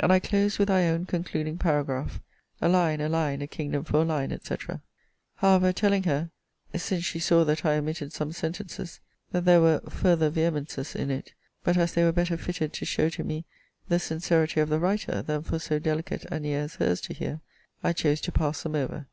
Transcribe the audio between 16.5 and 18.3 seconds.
as her's to hear, I chose